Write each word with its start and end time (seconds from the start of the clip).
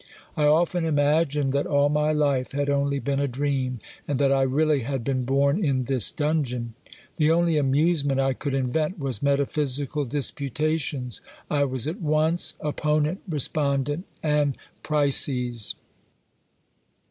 I 0.35 0.45
often 0.45 0.83
imagined 0.83 1.53
that 1.53 1.67
all 1.67 1.87
my 1.87 2.11
life 2.11 2.53
had 2.53 2.71
only 2.71 2.97
been 2.97 3.19
a 3.19 3.27
dream, 3.27 3.77
and 4.07 4.17
that 4.17 4.31
I 4.31 4.41
really 4.41 4.79
had 4.79 5.03
been 5.03 5.25
born 5.25 5.63
in 5.63 5.83
this 5.83 6.09
dungeon! 6.09 6.73
The 7.17 7.29
only 7.29 7.55
amusement 7.55 8.19
I 8.19 8.33
could 8.33 8.55
invent 8.55 8.97
was 8.97 9.21
metaphysical 9.21 10.05
disputations. 10.05 11.21
I 11.51 11.65
was 11.65 11.87
at 11.87 12.01
once 12.01 12.55
opponent, 12.61 13.21
respondent, 13.29 14.05
and 14.23 14.57
præses!" 14.83 15.75